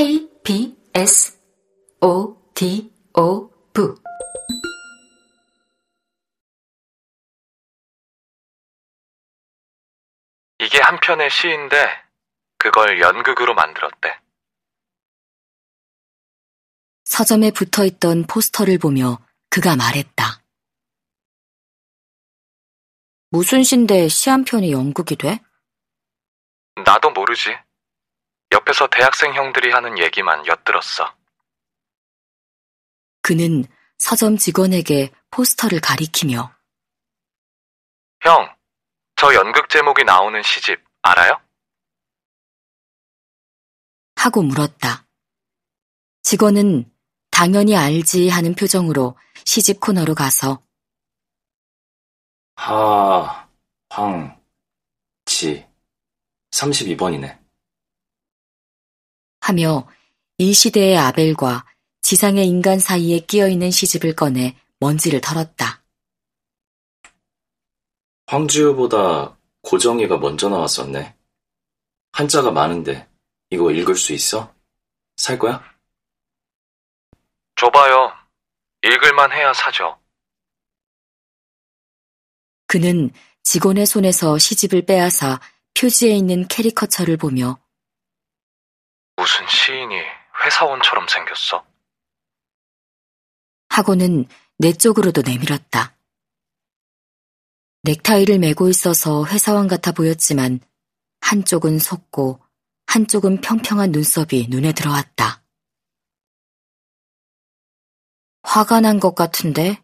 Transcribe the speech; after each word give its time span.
K, 0.00 0.26
B, 0.42 0.74
S, 0.94 1.38
O, 2.00 2.34
D, 2.54 2.90
O, 3.12 3.50
V. 3.74 3.84
이게 10.58 10.80
한 10.80 10.98
편의 11.00 11.28
시인데 11.28 11.76
그걸 12.56 12.98
연극으로 12.98 13.52
만들었대. 13.52 14.18
서점에 17.04 17.50
붙어 17.50 17.84
있던 17.84 18.24
포스터를 18.26 18.78
보며 18.78 19.18
그가 19.50 19.76
말했다. 19.76 20.42
무슨 23.28 23.62
시인데 23.64 24.08
시 24.08 24.30
한 24.30 24.44
편이 24.46 24.72
연극이 24.72 25.16
돼? 25.16 25.40
나도 26.86 27.10
모르지. 27.10 27.50
옆에서 28.52 28.88
대학생 28.88 29.34
형들이 29.34 29.70
하는 29.72 29.98
얘기만 29.98 30.46
엿들었어. 30.46 31.14
그는 33.22 33.64
서점 33.98 34.36
직원에게 34.36 35.12
포스터를 35.30 35.80
가리키며 35.80 36.52
형, 38.22 38.56
저 39.16 39.34
연극 39.34 39.68
제목이 39.68 40.04
나오는 40.04 40.42
시집 40.42 40.82
알아요? 41.02 41.40
하고 44.16 44.42
물었다. 44.42 45.06
직원은 46.22 46.90
당연히 47.30 47.76
알지 47.76 48.28
하는 48.28 48.54
표정으로 48.54 49.16
시집 49.44 49.80
코너로 49.80 50.14
가서 50.14 50.62
하, 52.56 53.48
황, 53.88 54.38
지, 55.24 55.66
32번이네. 56.50 57.39
하며 59.40 59.88
이 60.38 60.52
시대의 60.52 60.96
아벨과 60.96 61.66
지상의 62.02 62.46
인간 62.46 62.78
사이에 62.78 63.20
끼어 63.20 63.48
있는 63.48 63.70
시집을 63.70 64.14
꺼내 64.16 64.56
먼지를 64.78 65.20
털었다. 65.20 65.82
황주유보다 68.26 69.36
고정이가 69.62 70.18
먼저 70.18 70.48
나왔었네. 70.48 71.14
한자가 72.12 72.50
많은데 72.50 73.08
이거 73.50 73.70
읽을 73.70 73.96
수 73.96 74.12
있어? 74.12 74.54
살 75.16 75.38
거야? 75.38 75.62
줘봐요. 77.56 78.12
읽을만 78.82 79.32
해야 79.32 79.52
사죠. 79.52 79.98
그는 82.66 83.10
직원의 83.42 83.84
손에서 83.84 84.38
시집을 84.38 84.86
빼앗아 84.86 85.40
표지에 85.74 86.10
있는 86.12 86.46
캐리커처를 86.46 87.16
보며 87.16 87.58
무슨 89.30 89.46
시인이 89.46 89.94
회사원처럼 90.44 91.06
생겼어? 91.06 91.64
하고는 93.68 94.26
내 94.58 94.72
쪽으로도 94.72 95.22
내밀었다. 95.22 95.96
넥타이를 97.84 98.40
메고 98.40 98.68
있어서 98.68 99.24
회사원 99.26 99.68
같아 99.68 99.92
보였지만 99.92 100.58
한쪽은 101.20 101.78
속고 101.78 102.40
한쪽은 102.86 103.40
평평한 103.40 103.92
눈썹이 103.92 104.48
눈에 104.48 104.72
들어왔다. 104.72 105.44
화가 108.42 108.80
난 108.80 108.98
것 108.98 109.14
같은데 109.14 109.80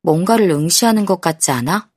뭔가를 0.00 0.48
응시하는 0.48 1.04
것 1.04 1.20
같지 1.20 1.50
않아? 1.50 1.92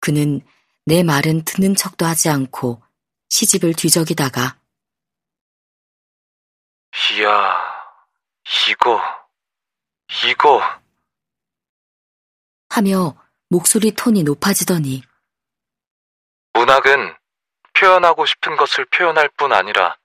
그는 0.00 0.40
내 0.86 1.02
말은 1.02 1.44
듣는 1.44 1.74
척도 1.74 2.06
하지 2.06 2.30
않고 2.30 2.82
시집을 3.30 3.74
뒤적이다가 3.74 4.58
이야, 7.12 7.56
이거, 8.68 9.00
이거. 10.26 10.60
하며 12.68 13.16
목소리 13.48 13.92
톤이 13.92 14.22
높아지더니 14.24 15.02
문학은 16.52 17.14
표현하고 17.78 18.26
싶은 18.26 18.56
것을 18.56 18.84
표현할 18.86 19.28
뿐 19.36 19.52
아니라 19.52 19.96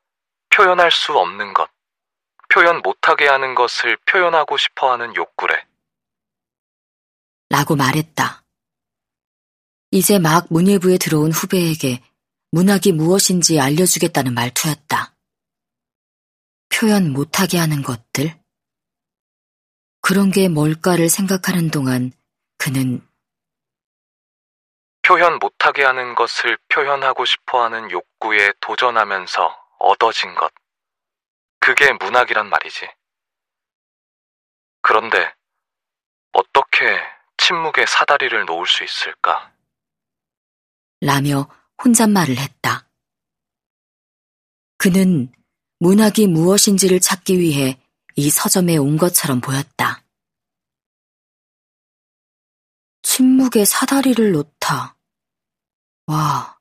표현할 0.50 0.92
수 0.92 1.18
없는 1.18 1.54
것, 1.54 1.70
표현 2.50 2.82
못하게 2.82 3.28
하는 3.28 3.56
것을 3.56 3.98
표현하고 4.06 4.58
싶어 4.58 4.92
하는 4.92 5.16
욕구래. 5.16 5.66
라고 7.50 7.76
말했다. 7.76 8.44
이제 9.92 10.20
막 10.20 10.48
문예부에 10.50 10.98
들어온 10.98 11.32
후배에게 11.32 12.02
문학이 12.56 12.94
무엇인지 12.94 13.60
알려주겠다는 13.60 14.34
말투였다. 14.34 15.14
표현 16.70 17.12
못하게 17.12 17.58
하는 17.58 17.82
것들? 17.82 18.34
그런 20.00 20.32
게 20.32 20.48
뭘까를 20.48 21.10
생각하는 21.10 21.70
동안 21.70 22.14
그는 22.58 23.06
표현 25.02 25.38
못하게 25.40 25.84
하는 25.84 26.16
것을 26.16 26.58
표현하고 26.70 27.26
싶어 27.26 27.62
하는 27.66 27.92
욕구에 27.92 28.54
도전하면서 28.62 29.54
얻어진 29.80 30.34
것. 30.36 30.54
그게 31.60 31.92
문학이란 31.92 32.48
말이지. 32.48 32.88
그런데 34.82 35.34
어떻게 36.32 37.02
침묵의 37.36 37.86
사다리를 37.86 38.46
놓을 38.46 38.66
수 38.66 38.86
있을까? 38.86 39.52
라며 41.02 41.50
혼잣말을 41.84 42.38
했다. 42.38 42.90
그는 44.78 45.32
문학이 45.80 46.28
무엇인지를 46.28 47.00
찾기 47.00 47.40
위해 47.40 47.80
이 48.16 48.30
서점에 48.30 48.78
온 48.78 48.98
것처럼 48.98 49.42
보였다. 49.42 50.04
침묵의 53.02 53.66
사다리를 53.66 54.32
놓다. 54.32 54.98
와, 56.08 56.60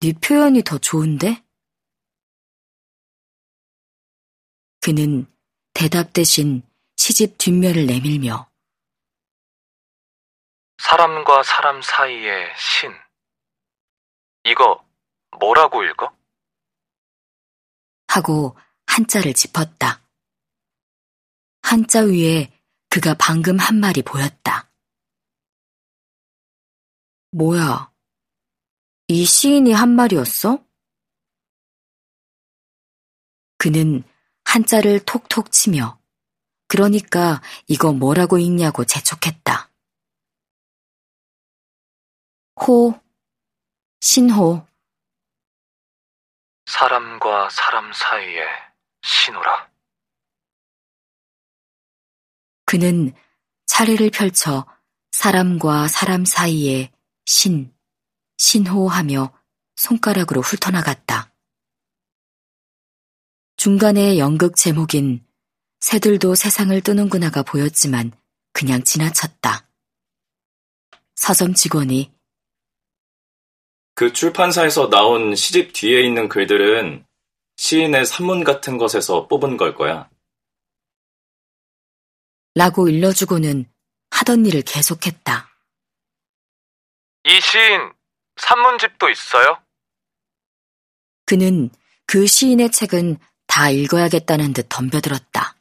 네 0.00 0.12
표현이 0.12 0.62
더 0.62 0.78
좋은데? 0.78 1.44
그는 4.80 5.26
대답 5.74 6.12
대신 6.12 6.62
시집 6.96 7.38
뒷면을 7.38 7.86
내밀며 7.86 8.48
사람과 10.78 11.42
사람 11.42 11.82
사이의 11.82 12.54
신. 12.56 13.05
이거 14.46 14.86
뭐라고 15.40 15.82
읽어? 15.82 16.16
하고 18.06 18.56
한자를 18.86 19.34
짚었다. 19.34 20.00
한자 21.62 22.02
위에 22.02 22.52
그가 22.88 23.16
방금 23.18 23.58
한 23.58 23.80
말이 23.80 24.02
보였다. 24.02 24.70
뭐야? 27.32 27.92
이 29.08 29.24
시인이 29.26 29.72
한 29.72 29.90
말이었어? 29.90 30.64
그는 33.58 34.04
한자를 34.44 35.04
톡톡 35.04 35.50
치며 35.50 36.00
그러니까 36.68 37.42
이거 37.66 37.92
뭐라고 37.92 38.38
읽냐고 38.38 38.84
재촉했다. 38.84 39.72
호, 42.60 42.98
신호. 44.00 44.66
사람과 46.66 47.48
사람 47.50 47.92
사이의 47.92 48.46
신호라. 49.02 49.70
그는 52.64 53.14
차례를 53.66 54.10
펼쳐 54.10 54.66
사람과 55.12 55.88
사람 55.88 56.24
사이에 56.24 56.92
신, 57.24 57.74
신호하며 58.38 59.32
손가락으로 59.76 60.40
훑어나갔다. 60.40 61.32
중간에 63.56 64.18
연극 64.18 64.56
제목인 64.56 65.24
새들도 65.80 66.34
세상을 66.34 66.78
뜨는구나가 66.82 67.42
보였지만 67.42 68.12
그냥 68.52 68.82
지나쳤다. 68.82 69.68
서점 71.14 71.54
직원이 71.54 72.15
그 73.96 74.12
출판사에서 74.12 74.90
나온 74.90 75.34
시집 75.34 75.72
뒤에 75.72 76.02
있는 76.02 76.28
글들은 76.28 77.06
시인의 77.56 78.04
산문 78.04 78.44
같은 78.44 78.76
것에서 78.76 79.26
뽑은 79.26 79.56
걸 79.56 79.74
거야. 79.74 80.10
라고 82.54 82.90
일러주고는 82.90 83.64
하던 84.10 84.44
일을 84.44 84.60
계속했다. 84.60 85.48
이 87.24 87.40
시인 87.40 87.90
산문집도 88.36 89.08
있어요? 89.08 89.62
그는 91.24 91.70
그 92.04 92.26
시인의 92.26 92.72
책은 92.72 93.16
다 93.46 93.70
읽어야겠다는 93.70 94.52
듯 94.52 94.66
덤벼들었다. 94.68 95.56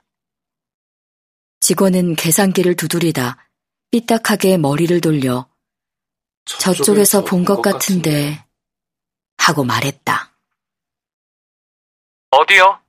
직원은 1.61 2.17
계산기를 2.17 2.75
두드리다 2.75 3.49
삐딱하게 3.91 4.57
머리를 4.57 4.99
돌려 4.99 5.47
저쪽에서 6.45 7.23
본 7.23 7.43
것 7.43 7.61
같은데 7.61 8.45
하고 9.37 9.63
말했다. 9.63 10.31
어디요? 12.31 12.81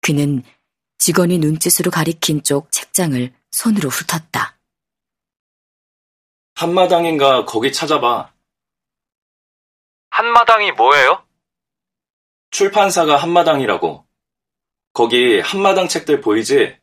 그는 0.00 0.42
직원이 0.98 1.38
눈짓으로 1.38 1.90
가리킨 1.90 2.42
쪽 2.42 2.70
책장을 2.72 3.34
손으로 3.50 3.88
훑었다. 3.88 4.58
한마당인가 6.54 7.44
거기 7.44 7.72
찾아봐. 7.72 8.32
한마당이 10.10 10.72
뭐예요? 10.72 11.26
출판사가 12.50 13.16
한마당이라고. 13.16 14.06
거기 14.92 15.40
한마당 15.40 15.88
책들 15.88 16.20
보이지? 16.20 16.80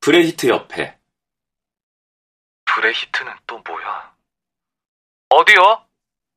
브레히트 0.00 0.46
옆에. 0.48 0.98
브레히트는 2.66 3.32
또 3.46 3.58
뭐야? 3.58 4.15
어디요? 5.28 5.86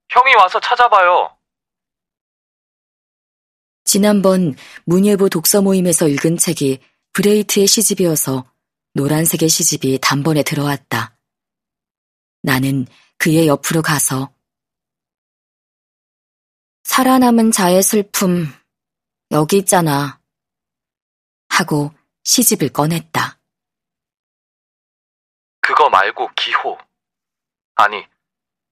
형이 0.09 0.35
와서 0.35 0.59
찾아봐요. 0.59 1.37
지난번 3.83 4.55
문예부 4.85 5.29
독서 5.29 5.61
모임에서 5.61 6.07
읽은 6.07 6.37
책이 6.37 6.79
브레히트의 7.13 7.67
시집이어서 7.67 8.51
노란색의 8.93 9.49
시집이 9.49 9.99
단번에 10.01 10.43
들어왔다. 10.43 11.17
나는 12.41 12.85
그의 13.17 13.47
옆으로 13.47 13.81
가서 13.81 14.33
살아남은 16.83 17.51
자의 17.51 17.83
슬픔 17.83 18.45
여기 19.31 19.57
있잖아 19.57 20.19
하고 21.49 21.91
시집을 22.23 22.69
꺼냈다. 22.69 23.39
그거 25.61 25.89
말고 25.89 26.29
기호. 26.35 26.77
아니, 27.75 28.05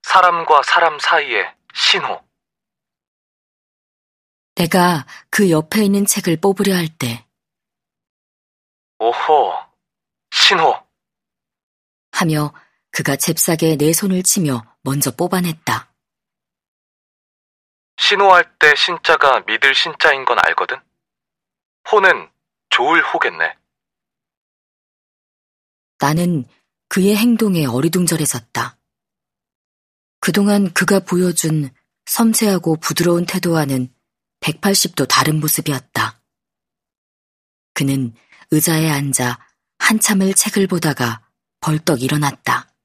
사람과 0.07 0.63
사람 0.63 0.97
사이의 0.99 1.53
신호. 1.73 2.25
내가 4.55 5.05
그 5.29 5.51
옆에 5.51 5.83
있는 5.83 6.05
책을 6.05 6.37
뽑으려 6.39 6.73
할 6.75 6.87
때 6.97 7.27
오호, 8.99 9.53
신호. 10.31 10.81
하며 12.13 12.53
그가 12.91 13.17
잽싸게 13.17 13.75
내 13.75 13.91
손을 13.91 14.23
치며 14.23 14.63
먼저 14.81 15.11
뽑아냈다. 15.11 15.93
신호할 17.97 18.57
때 18.59 18.73
신자가 18.75 19.41
믿을 19.41 19.75
신자인 19.75 20.23
건 20.23 20.39
알거든? 20.39 20.77
호는 21.91 22.31
좋을 22.69 23.03
호겠네. 23.03 23.57
나는 25.99 26.45
그의 26.87 27.15
행동에 27.17 27.65
어리둥절해졌다. 27.65 28.77
그동안 30.27 30.73
그가 30.73 30.99
보여준 30.99 31.69
섬세하고 32.05 32.75
부드러운 32.81 33.25
태도와는 33.25 33.95
180도 34.41 35.07
다른 35.07 35.39
모습이었다. 35.39 36.21
그는 37.73 38.13
의자에 38.51 38.89
앉아 38.89 39.39
한참을 39.79 40.33
책을 40.33 40.67
보다가 40.67 41.25
벌떡 41.61 42.01
일어났다. 42.01 42.75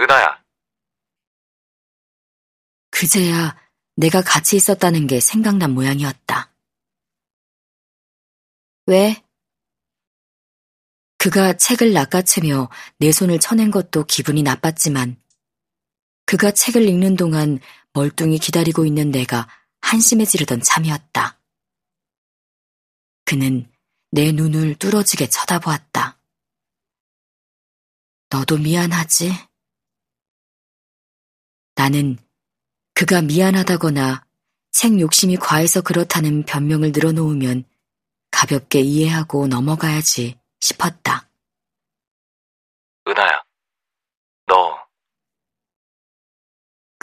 은하야, 0.00 0.42
그제야 2.90 3.56
내가 3.94 4.22
같이 4.22 4.56
있었다는 4.56 5.06
게 5.06 5.20
생각난 5.20 5.70
모양이었다. 5.74 6.52
왜? 8.86 9.22
그가 11.18 11.56
책을 11.56 11.92
낚아채며 11.92 12.68
내 12.98 13.12
손을 13.12 13.38
쳐낸 13.38 13.70
것도 13.70 14.06
기분이 14.06 14.42
나빴지만 14.42 15.24
그가 16.26 16.50
책을 16.50 16.82
읽는 16.82 17.16
동안 17.16 17.60
멀뚱히 17.92 18.38
기다리고 18.38 18.84
있는 18.84 19.10
내가 19.10 19.48
한심해지르던 19.80 20.60
참이었다. 20.60 21.40
그는 23.24 23.70
내 24.10 24.32
눈을 24.32 24.74
뚫어지게 24.74 25.28
쳐다보았다. 25.28 26.18
너도 28.28 28.58
미안하지? 28.58 29.32
나는 31.76 32.18
그가 32.94 33.22
미안하다거나 33.22 34.26
책 34.72 34.98
욕심이 34.98 35.36
과해서 35.36 35.80
그렇다는 35.80 36.44
변명을 36.44 36.90
늘어놓으면 36.92 37.64
가볍게 38.30 38.80
이해하고 38.80 39.46
넘어가야지 39.46 40.38
싶었다. 40.60 41.28
은하야, 43.06 43.42
너 44.46 44.86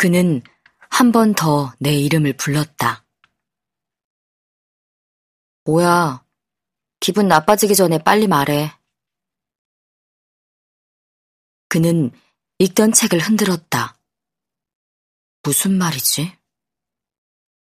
그는 0.03 0.41
한 0.89 1.13
번 1.13 1.33
더 1.33 1.71
내 1.79 1.95
이름을 1.95 2.33
불렀다. 2.33 3.05
뭐야, 5.63 6.25
기분 6.99 7.29
나빠지기 7.29 7.73
전에 7.73 7.99
빨리 8.03 8.27
말해. 8.27 8.77
그는 11.69 12.11
읽던 12.59 12.91
책을 12.91 13.17
흔들었다. 13.19 13.97
무슨 15.41 15.77
말이지? 15.77 16.37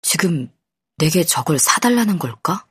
지금 0.01 0.49
내게 0.95 1.25
저걸 1.25 1.59
사달라는 1.59 2.17
걸까? 2.17 2.65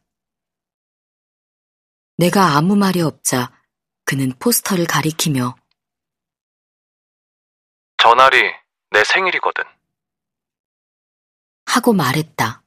내가 2.17 2.57
아무 2.57 2.77
말이 2.77 3.03
없자 3.03 3.55
그는 4.07 4.33
포스터를 4.39 4.87
가리키며 4.87 5.55
전날이 7.99 8.55
내 8.91 9.05
생일이거든. 9.05 9.65
하고 11.67 11.93
말했다. 11.93 12.65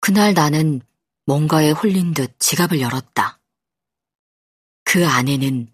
그날 0.00 0.32
나는 0.32 0.80
뭔가에 1.26 1.70
홀린 1.70 2.14
듯 2.14 2.38
지갑을 2.40 2.80
열었다. 2.80 3.38
그 4.84 5.06
안에는 5.06 5.72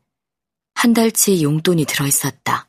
한 0.74 0.92
달치 0.92 1.42
용돈이 1.42 1.84
들어있었다. 1.84 2.68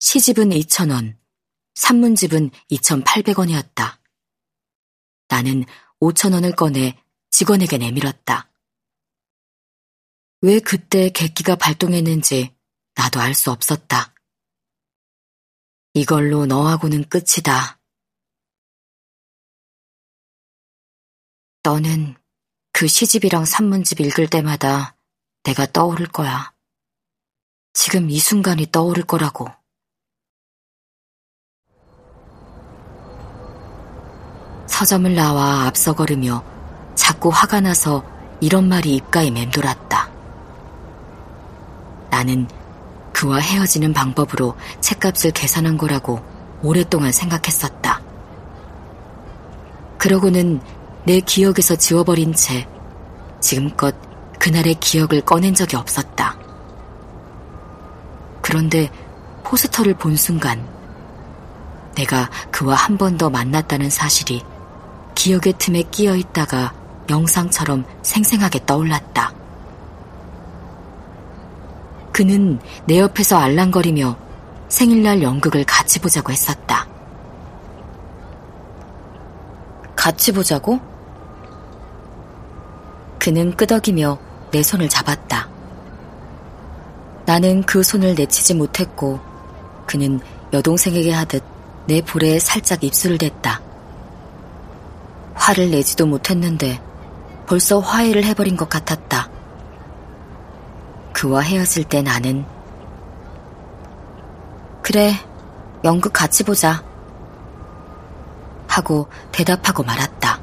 시집은 0.00 0.50
2,000원, 0.50 1.18
산문집은 1.74 2.50
2,800원이었다. 2.70 3.98
나는 5.28 5.64
5,000원을 6.00 6.54
꺼내 6.54 7.02
직원에게 7.30 7.78
내밀었다. 7.78 8.50
왜 10.42 10.60
그때 10.60 11.08
객기가 11.10 11.56
발동했는지 11.56 12.57
나도 12.98 13.20
알 13.20 13.32
수 13.32 13.52
없었다. 13.52 14.12
이걸로 15.94 16.46
너하고는 16.46 17.08
끝이다. 17.08 17.78
너는 21.62 22.16
그 22.72 22.88
시집이랑 22.88 23.44
산문집 23.44 24.00
읽을 24.00 24.28
때마다 24.28 24.96
내가 25.44 25.64
떠오를 25.66 26.08
거야. 26.08 26.52
지금 27.72 28.10
이 28.10 28.18
순간이 28.18 28.72
떠오를 28.72 29.04
거라고. 29.04 29.46
서점을 34.66 35.14
나와 35.14 35.66
앞서 35.66 35.94
걸으며 35.94 36.42
자꾸 36.96 37.28
화가 37.28 37.60
나서 37.60 38.04
이런 38.40 38.68
말이 38.68 38.96
입가에 38.96 39.30
맴돌았다. 39.30 40.10
나는 42.10 42.48
그와 43.18 43.38
헤어지는 43.38 43.92
방법으로 43.92 44.54
책값을 44.80 45.32
계산한 45.32 45.76
거라고 45.76 46.22
오랫동안 46.62 47.10
생각했었다. 47.10 48.00
그러고는 49.98 50.60
내 51.04 51.18
기억에서 51.18 51.74
지워버린 51.74 52.32
채 52.32 52.68
지금껏 53.40 53.92
그날의 54.38 54.76
기억을 54.76 55.22
꺼낸 55.22 55.52
적이 55.52 55.74
없었다. 55.74 56.38
그런데 58.40 58.88
포스터를 59.42 59.94
본 59.94 60.14
순간 60.14 60.64
내가 61.96 62.30
그와 62.52 62.76
한 62.76 62.96
번 62.96 63.18
더 63.18 63.28
만났다는 63.30 63.90
사실이 63.90 64.44
기억의 65.16 65.54
틈에 65.58 65.82
끼어 65.90 66.14
있다가 66.14 66.72
영상처럼 67.10 67.84
생생하게 68.02 68.64
떠올랐다. 68.64 69.37
그는 72.18 72.58
내 72.84 72.98
옆에서 72.98 73.38
알랑거리며 73.38 74.16
생일날 74.68 75.22
연극을 75.22 75.62
같이 75.62 76.00
보자고 76.00 76.32
했었다. 76.32 76.84
같이 79.94 80.32
보자고? 80.32 80.80
그는 83.20 83.54
끄덕이며 83.54 84.18
내 84.50 84.64
손을 84.64 84.88
잡았다. 84.88 85.48
나는 87.24 87.62
그 87.62 87.84
손을 87.84 88.16
내치지 88.16 88.54
못했고 88.54 89.20
그는 89.86 90.18
여동생에게 90.52 91.12
하듯 91.12 91.44
내 91.86 92.02
볼에 92.02 92.40
살짝 92.40 92.82
입술을 92.82 93.18
댔다. 93.18 93.60
화를 95.34 95.70
내지도 95.70 96.04
못했는데 96.04 96.82
벌써 97.46 97.78
화해를 97.78 98.24
해버린 98.24 98.56
것 98.56 98.68
같았다. 98.68 99.37
그와 101.18 101.40
헤어질 101.40 101.82
때 101.82 102.00
나는 102.00 102.44
그래, 104.82 105.10
연극 105.82 106.12
같이 106.12 106.44
보자. 106.44 106.84
하고 108.68 109.08
대답하고 109.32 109.82
말았다. 109.82 110.38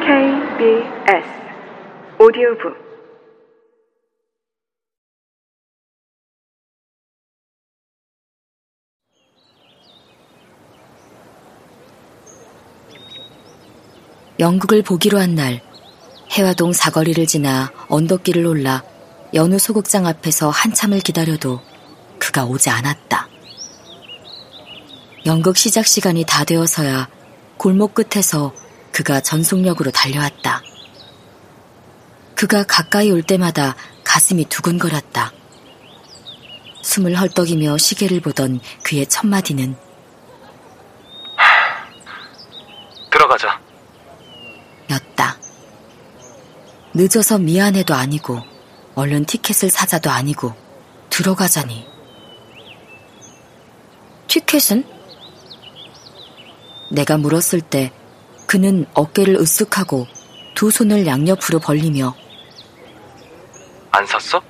KBS 0.00 1.28
오디오북 2.18 2.93
영국을 14.44 14.82
보기로 14.82 15.18
한 15.18 15.34
날, 15.34 15.62
해화동 16.30 16.74
사거리를 16.74 17.26
지나 17.26 17.72
언덕길을 17.88 18.44
올라 18.44 18.82
연우 19.32 19.58
소극장 19.58 20.06
앞에서 20.06 20.50
한참을 20.50 21.00
기다려도 21.00 21.62
그가 22.18 22.44
오지 22.44 22.68
않았다. 22.68 23.26
연극 25.24 25.56
시작 25.56 25.86
시간이 25.86 26.24
다 26.26 26.44
되어서야 26.44 27.08
골목 27.56 27.94
끝에서 27.94 28.52
그가 28.92 29.20
전속력으로 29.20 29.90
달려왔다. 29.90 30.60
그가 32.34 32.64
가까이 32.64 33.10
올 33.10 33.22
때마다 33.22 33.74
가슴이 34.04 34.44
두근거렸다. 34.50 35.32
숨을 36.82 37.18
헐떡이며 37.18 37.78
시계를 37.78 38.20
보던 38.20 38.60
그의 38.82 39.06
첫마디는 39.06 39.74
들어가자. 43.10 43.64
였다. 44.90 45.36
늦어서 46.94 47.38
미안해도 47.38 47.94
아니고, 47.94 48.40
얼른 48.94 49.24
티켓을 49.24 49.70
사자도 49.70 50.10
아니고, 50.10 50.54
들어가자니. 51.10 51.86
티켓은? 54.28 54.84
내가 56.90 57.16
물었을 57.18 57.60
때 57.60 57.92
그는 58.46 58.86
어깨를 58.94 59.36
으쓱하고 59.38 60.06
두 60.54 60.70
손을 60.70 61.06
양옆으로 61.06 61.58
벌리며 61.60 62.14
안 63.90 64.06
샀어? 64.06 64.40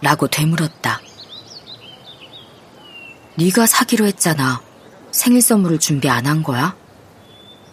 라고 0.00 0.26
되물었다. 0.26 1.00
네가 3.36 3.66
사기로 3.66 4.06
했잖아. 4.06 4.62
생일 5.12 5.42
선물을 5.42 5.78
준비 5.78 6.08
안 6.08 6.26
한 6.26 6.42
거야? 6.42 6.76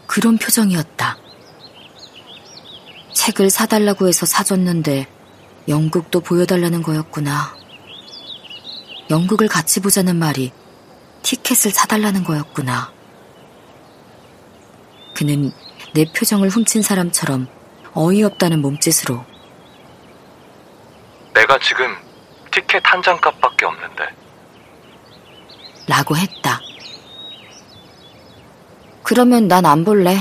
그런 0.07 0.37
표정이었다. 0.37 1.17
책을 3.13 3.49
사달라고 3.49 4.07
해서 4.07 4.25
사줬는데 4.25 5.07
연극도 5.67 6.21
보여달라는 6.21 6.81
거였구나. 6.81 7.55
연극을 9.09 9.47
같이 9.47 9.79
보자는 9.79 10.15
말이 10.15 10.51
티켓을 11.21 11.71
사달라는 11.71 12.23
거였구나. 12.23 12.91
그는 15.15 15.51
내 15.93 16.05
표정을 16.11 16.49
훔친 16.49 16.81
사람처럼 16.81 17.47
어이없다는 17.93 18.61
몸짓으로 18.61 19.23
내가 21.33 21.59
지금 21.59 21.95
티켓 22.51 22.81
한 22.85 23.01
장 23.01 23.19
값밖에 23.19 23.65
없는데. 23.65 24.03
라고 25.87 26.15
했다. 26.15 26.59
그러면 29.03 29.47
난 29.47 29.65
안 29.65 29.83
볼래. 29.83 30.17